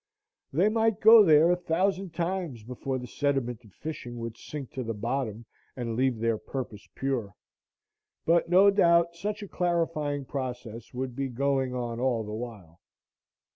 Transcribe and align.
They 0.51 0.67
might 0.67 0.99
go 0.99 1.23
there 1.23 1.51
a 1.51 1.55
thousand 1.55 2.11
times 2.15 2.63
before 2.63 2.97
the 2.97 3.05
sediment 3.05 3.63
of 3.63 3.71
fishing 3.71 4.17
would 4.17 4.35
sink 4.35 4.71
to 4.71 4.81
the 4.83 4.95
bottom 4.95 5.45
and 5.75 5.95
leave 5.95 6.17
their 6.17 6.39
purpose 6.39 6.87
pure; 6.95 7.35
but 8.25 8.49
no 8.49 8.71
doubt 8.71 9.13
such 9.15 9.43
a 9.43 9.47
clarifying 9.47 10.25
process 10.25 10.91
would 10.91 11.15
be 11.15 11.27
going 11.27 11.75
on 11.75 11.99
all 11.99 12.23
the 12.23 12.33
while. 12.33 12.79